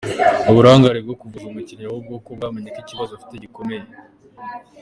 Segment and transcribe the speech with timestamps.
[0.49, 3.85] uburangare bwo kuvuza umukinnyi ahubwo ko bamenye ko ikibazo afite gikomeye